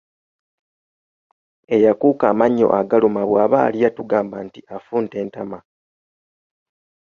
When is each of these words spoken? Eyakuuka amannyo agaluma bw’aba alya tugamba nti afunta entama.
Eyakuuka 1.75 2.25
amannyo 2.31 2.67
agaluma 2.79 3.21
bw’aba 3.29 3.57
alya 3.67 3.89
tugamba 3.97 4.37
nti 4.47 4.59
afunta 4.77 5.15
entama. 5.23 5.59